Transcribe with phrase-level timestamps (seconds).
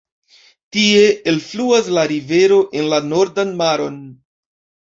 [0.77, 1.03] Tie
[1.33, 4.01] elfluas la rivero en la Nordan Maron.